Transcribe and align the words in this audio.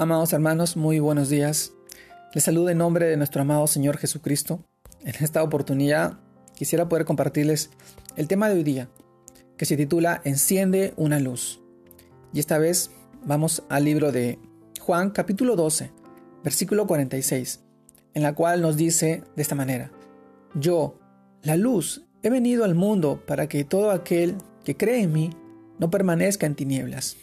Amados 0.00 0.32
hermanos, 0.32 0.78
muy 0.78 0.98
buenos 0.98 1.28
días. 1.28 1.74
Les 2.32 2.44
saludo 2.44 2.70
en 2.70 2.78
nombre 2.78 3.04
de 3.04 3.18
nuestro 3.18 3.42
amado 3.42 3.66
Señor 3.66 3.98
Jesucristo. 3.98 4.64
En 5.02 5.14
esta 5.22 5.42
oportunidad 5.42 6.18
quisiera 6.54 6.88
poder 6.88 7.04
compartirles 7.04 7.68
el 8.16 8.26
tema 8.26 8.48
de 8.48 8.54
hoy 8.54 8.62
día, 8.62 8.88
que 9.58 9.66
se 9.66 9.76
titula 9.76 10.22
Enciende 10.24 10.94
una 10.96 11.20
luz. 11.20 11.60
Y 12.32 12.40
esta 12.40 12.56
vez 12.56 12.90
vamos 13.26 13.62
al 13.68 13.84
libro 13.84 14.10
de 14.10 14.38
Juan 14.80 15.10
capítulo 15.10 15.54
12, 15.54 15.90
versículo 16.42 16.86
46, 16.86 17.60
en 18.14 18.22
la 18.22 18.34
cual 18.34 18.62
nos 18.62 18.78
dice 18.78 19.22
de 19.36 19.42
esta 19.42 19.54
manera, 19.54 19.92
Yo, 20.54 20.98
la 21.42 21.56
luz, 21.56 22.06
he 22.22 22.30
venido 22.30 22.64
al 22.64 22.74
mundo 22.74 23.22
para 23.26 23.50
que 23.50 23.64
todo 23.64 23.90
aquel 23.90 24.36
que 24.64 24.78
cree 24.78 25.02
en 25.02 25.12
mí 25.12 25.28
no 25.78 25.90
permanezca 25.90 26.46
en 26.46 26.54
tinieblas. 26.54 27.18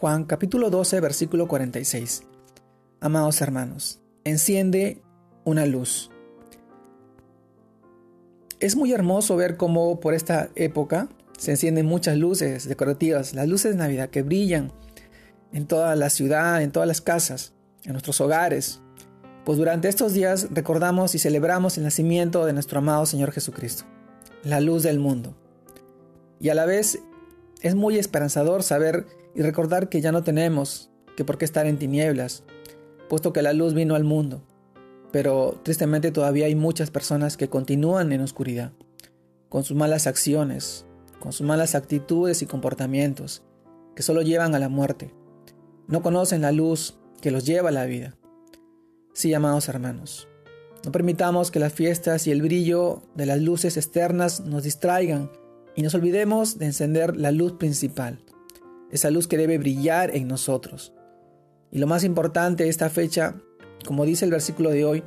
Juan 0.00 0.26
capítulo 0.26 0.70
12 0.70 1.00
versículo 1.00 1.48
46. 1.48 2.22
Amados 3.00 3.40
hermanos, 3.40 3.98
enciende 4.22 5.02
una 5.44 5.66
luz. 5.66 6.12
Es 8.60 8.76
muy 8.76 8.92
hermoso 8.92 9.34
ver 9.34 9.56
cómo 9.56 9.98
por 9.98 10.14
esta 10.14 10.50
época 10.54 11.08
se 11.36 11.50
encienden 11.50 11.86
muchas 11.86 12.16
luces 12.16 12.68
decorativas, 12.68 13.34
las 13.34 13.48
luces 13.48 13.72
de 13.72 13.78
Navidad 13.78 14.08
que 14.08 14.22
brillan 14.22 14.70
en 15.52 15.66
toda 15.66 15.96
la 15.96 16.10
ciudad, 16.10 16.62
en 16.62 16.70
todas 16.70 16.86
las 16.86 17.00
casas, 17.00 17.52
en 17.82 17.90
nuestros 17.90 18.20
hogares. 18.20 18.80
Pues 19.44 19.58
durante 19.58 19.88
estos 19.88 20.12
días 20.12 20.46
recordamos 20.52 21.16
y 21.16 21.18
celebramos 21.18 21.76
el 21.76 21.82
nacimiento 21.82 22.46
de 22.46 22.52
nuestro 22.52 22.78
amado 22.78 23.04
Señor 23.04 23.32
Jesucristo, 23.32 23.82
la 24.44 24.60
luz 24.60 24.84
del 24.84 25.00
mundo. 25.00 25.34
Y 26.38 26.50
a 26.50 26.54
la 26.54 26.66
vez 26.66 27.00
es 27.60 27.74
muy 27.74 27.98
esperanzador 27.98 28.62
saber 28.62 29.06
y 29.34 29.42
recordar 29.42 29.88
que 29.88 30.00
ya 30.00 30.12
no 30.12 30.22
tenemos 30.22 30.90
que 31.16 31.24
por 31.24 31.38
qué 31.38 31.44
estar 31.44 31.66
en 31.66 31.78
tinieblas, 31.78 32.44
puesto 33.08 33.32
que 33.32 33.42
la 33.42 33.52
luz 33.52 33.74
vino 33.74 33.94
al 33.94 34.04
mundo. 34.04 34.42
Pero 35.10 35.60
tristemente 35.62 36.12
todavía 36.12 36.46
hay 36.46 36.54
muchas 36.54 36.90
personas 36.90 37.36
que 37.36 37.48
continúan 37.48 38.12
en 38.12 38.20
oscuridad, 38.20 38.72
con 39.48 39.64
sus 39.64 39.76
malas 39.76 40.06
acciones, 40.06 40.86
con 41.18 41.32
sus 41.32 41.46
malas 41.46 41.74
actitudes 41.74 42.42
y 42.42 42.46
comportamientos, 42.46 43.42
que 43.96 44.02
solo 44.02 44.22
llevan 44.22 44.54
a 44.54 44.58
la 44.58 44.68
muerte. 44.68 45.12
No 45.88 46.02
conocen 46.02 46.42
la 46.42 46.52
luz 46.52 46.98
que 47.20 47.30
los 47.30 47.44
lleva 47.44 47.70
a 47.70 47.72
la 47.72 47.86
vida. 47.86 48.16
Sí, 49.14 49.34
amados 49.34 49.68
hermanos, 49.68 50.28
no 50.84 50.92
permitamos 50.92 51.50
que 51.50 51.58
las 51.58 51.72
fiestas 51.72 52.26
y 52.26 52.30
el 52.30 52.42
brillo 52.42 53.02
de 53.16 53.26
las 53.26 53.40
luces 53.40 53.76
externas 53.76 54.40
nos 54.40 54.62
distraigan 54.62 55.30
y 55.78 55.82
nos 55.82 55.94
olvidemos 55.94 56.58
de 56.58 56.66
encender 56.66 57.16
la 57.16 57.30
luz 57.30 57.52
principal, 57.52 58.18
esa 58.90 59.12
luz 59.12 59.28
que 59.28 59.36
debe 59.36 59.58
brillar 59.58 60.10
en 60.12 60.26
nosotros. 60.26 60.92
Y 61.70 61.78
lo 61.78 61.86
más 61.86 62.02
importante 62.02 62.64
de 62.64 62.68
esta 62.68 62.90
fecha, 62.90 63.36
como 63.86 64.04
dice 64.04 64.24
el 64.24 64.32
versículo 64.32 64.70
de 64.70 64.84
hoy, 64.84 65.04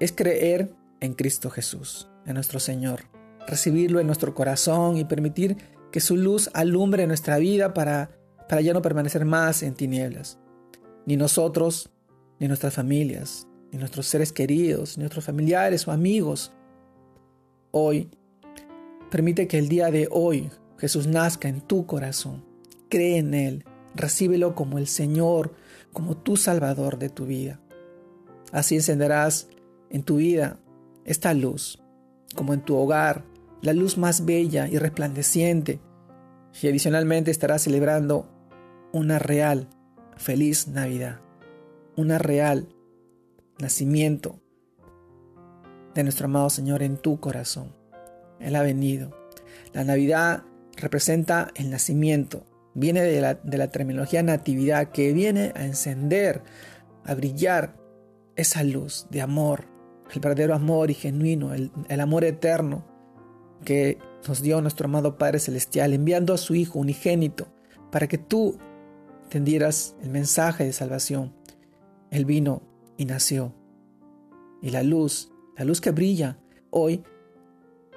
es 0.00 0.12
creer 0.12 0.74
en 1.00 1.12
Cristo 1.12 1.50
Jesús, 1.50 2.08
en 2.24 2.32
nuestro 2.32 2.60
Señor, 2.60 3.02
recibirlo 3.46 4.00
en 4.00 4.06
nuestro 4.06 4.34
corazón 4.34 4.96
y 4.96 5.04
permitir 5.04 5.58
que 5.92 6.00
su 6.00 6.16
luz 6.16 6.48
alumbre 6.54 7.06
nuestra 7.06 7.36
vida 7.36 7.74
para, 7.74 8.08
para 8.48 8.62
ya 8.62 8.72
no 8.72 8.80
permanecer 8.80 9.26
más 9.26 9.62
en 9.62 9.74
tinieblas. 9.74 10.38
Ni 11.04 11.18
nosotros, 11.18 11.90
ni 12.40 12.48
nuestras 12.48 12.72
familias, 12.72 13.46
ni 13.70 13.78
nuestros 13.78 14.06
seres 14.06 14.32
queridos, 14.32 14.96
ni 14.96 15.02
nuestros 15.02 15.26
familiares 15.26 15.86
o 15.86 15.92
amigos. 15.92 16.54
Hoy, 17.70 18.08
permite 19.16 19.48
que 19.48 19.56
el 19.56 19.70
día 19.70 19.90
de 19.90 20.08
hoy 20.10 20.50
Jesús 20.76 21.06
nazca 21.06 21.48
en 21.48 21.62
tu 21.62 21.86
corazón 21.86 22.44
cree 22.90 23.16
en 23.16 23.32
Él, 23.32 23.64
recíbelo 23.94 24.54
como 24.54 24.76
el 24.76 24.86
Señor, 24.86 25.54
como 25.94 26.18
tu 26.18 26.36
Salvador 26.36 26.98
de 26.98 27.08
tu 27.08 27.24
vida. 27.24 27.58
Así 28.52 28.74
encenderás 28.74 29.48
en 29.88 30.02
tu 30.02 30.16
vida 30.16 30.58
esta 31.06 31.32
luz, 31.32 31.82
como 32.34 32.52
en 32.52 32.60
tu 32.60 32.76
hogar, 32.76 33.24
la 33.62 33.72
luz 33.72 33.96
más 33.96 34.26
bella 34.26 34.68
y 34.68 34.76
resplandeciente, 34.76 35.80
y 36.60 36.68
adicionalmente 36.68 37.30
estarás 37.30 37.62
celebrando 37.62 38.28
una 38.92 39.18
real, 39.18 39.70
feliz 40.18 40.68
Navidad, 40.68 41.22
una 41.96 42.18
real 42.18 42.68
nacimiento 43.60 44.40
de 45.94 46.02
nuestro 46.02 46.26
amado 46.26 46.50
Señor 46.50 46.82
en 46.82 46.98
tu 46.98 47.18
corazón. 47.18 47.85
Él 48.40 48.56
ha 48.56 48.62
venido. 48.62 49.16
La 49.72 49.84
Navidad 49.84 50.44
representa 50.76 51.50
el 51.54 51.70
nacimiento, 51.70 52.44
viene 52.74 53.02
de 53.02 53.20
la, 53.20 53.70
terminología 53.70 54.22
natividad, 54.22 54.90
que 54.90 55.12
viene 55.12 55.52
a 55.54 55.64
encender, 55.64 56.42
a 57.04 57.14
brillar 57.14 57.76
esa 58.36 58.62
luz 58.62 59.06
de 59.10 59.22
amor, 59.22 59.64
el 60.12 60.20
verdadero 60.20 60.54
amor 60.54 60.90
y 60.90 60.94
genuino, 60.94 61.54
el, 61.54 61.70
el 61.88 62.00
amor 62.00 62.24
eterno 62.24 62.84
que 63.64 63.98
nos 64.28 64.42
dio 64.42 64.60
nuestro 64.60 64.86
amado 64.86 65.16
Padre 65.16 65.38
Celestial, 65.38 65.92
enviando 65.92 66.34
a 66.34 66.38
su 66.38 66.54
Hijo 66.54 66.78
unigénito 66.78 67.48
para 67.90 68.06
que 68.06 68.18
tú 68.18 68.58
entendieras 69.24 69.96
el 70.02 70.10
mensaje 70.10 70.64
de 70.64 70.72
salvación. 70.72 71.32
Él 72.10 72.24
vino 72.24 72.62
y 72.96 73.06
nació. 73.06 73.54
Y 74.62 74.70
la 74.70 74.82
luz, 74.82 75.32
la 75.56 75.64
luz 75.64 75.80
que 75.80 75.90
brilla 75.90 76.38
hoy, 76.70 77.02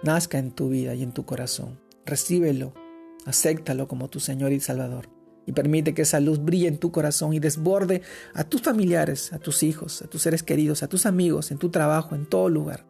nazca 0.03 0.37
en 0.37 0.51
tu 0.51 0.69
vida 0.69 0.95
y 0.95 1.03
en 1.03 1.11
tu 1.11 1.25
corazón. 1.25 1.79
Recíbelo 2.05 2.73
Acéptalo 3.25 3.87
como 3.87 4.09
tu 4.09 4.19
Señor 4.19 4.51
y 4.51 4.59
Salvador. 4.59 5.09
Y 5.45 5.51
permite 5.51 5.93
que 5.93 6.03
esa 6.03 6.19
luz 6.19 6.43
brille 6.43 6.67
en 6.67 6.77
tu 6.77 6.91
corazón 6.91 7.33
y 7.33 7.39
desborde 7.39 8.01
a 8.33 8.43
tus 8.43 8.61
familiares, 8.61 9.33
a 9.33 9.39
tus 9.39 9.63
hijos, 9.63 10.01
a 10.01 10.07
tus 10.07 10.21
seres 10.21 10.43
queridos, 10.43 10.83
a 10.83 10.87
tus 10.87 11.05
amigos, 11.05 11.51
en 11.51 11.57
tu 11.57 11.69
trabajo, 11.69 12.15
en 12.15 12.25
todo 12.25 12.49
lugar. 12.49 12.85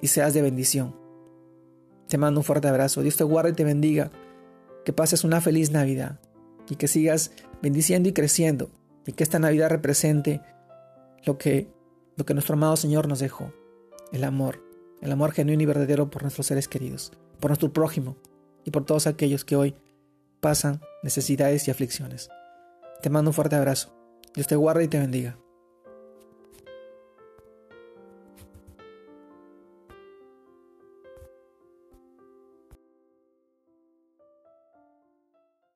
Y 0.00 0.08
seas 0.08 0.32
de 0.34 0.42
bendición. 0.42 0.94
Te 2.08 2.18
mando 2.18 2.40
un 2.40 2.44
fuerte 2.44 2.68
abrazo. 2.68 3.02
Dios 3.02 3.16
te 3.16 3.24
guarde 3.24 3.50
y 3.50 3.54
te 3.54 3.64
bendiga. 3.64 4.10
Que 4.84 4.92
pases 4.92 5.24
una 5.24 5.40
feliz 5.40 5.70
Navidad. 5.70 6.20
Y 6.68 6.76
que 6.76 6.88
sigas 6.88 7.32
bendiciendo 7.62 8.08
y 8.08 8.12
creciendo. 8.12 8.70
Y 9.06 9.12
que 9.12 9.24
esta 9.24 9.38
Navidad 9.38 9.70
represente 9.70 10.40
lo 11.24 11.36
que, 11.36 11.68
lo 12.16 12.24
que 12.24 12.34
nuestro 12.34 12.54
amado 12.54 12.76
Señor 12.76 13.08
nos 13.08 13.18
dejó. 13.18 13.52
El 14.12 14.24
amor. 14.24 14.67
El 15.00 15.12
amor 15.12 15.32
genuino 15.32 15.62
y 15.62 15.66
verdadero 15.66 16.10
por 16.10 16.22
nuestros 16.22 16.46
seres 16.46 16.68
queridos. 16.68 17.12
Por 17.40 17.50
nuestro 17.50 17.72
prójimo 17.72 18.16
y 18.64 18.70
por 18.70 18.84
todos 18.84 19.06
aquellos 19.06 19.44
que 19.44 19.56
hoy 19.56 19.74
pasan 20.40 20.80
necesidades 21.02 21.68
y 21.68 21.70
aflicciones. 21.70 22.28
Te 23.02 23.10
mando 23.10 23.30
un 23.30 23.34
fuerte 23.34 23.56
abrazo. 23.56 23.94
Dios 24.34 24.46
te 24.46 24.56
guarde 24.56 24.84
y 24.84 24.88
te 24.88 24.98
bendiga. 24.98 25.38